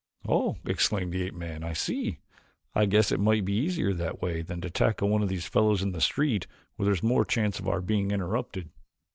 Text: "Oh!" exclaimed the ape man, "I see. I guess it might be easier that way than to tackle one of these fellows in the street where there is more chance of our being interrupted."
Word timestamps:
"Oh!" 0.27 0.57
exclaimed 0.65 1.13
the 1.13 1.21
ape 1.21 1.35
man, 1.35 1.63
"I 1.63 1.73
see. 1.73 2.17
I 2.73 2.87
guess 2.87 3.11
it 3.11 3.19
might 3.19 3.45
be 3.45 3.53
easier 3.53 3.93
that 3.93 4.19
way 4.19 4.41
than 4.41 4.59
to 4.61 4.69
tackle 4.71 5.09
one 5.09 5.21
of 5.21 5.29
these 5.29 5.45
fellows 5.45 5.83
in 5.83 5.91
the 5.91 6.01
street 6.01 6.47
where 6.75 6.85
there 6.85 6.95
is 6.95 7.03
more 7.03 7.23
chance 7.23 7.59
of 7.59 7.67
our 7.67 7.81
being 7.81 8.09
interrupted." 8.09 8.69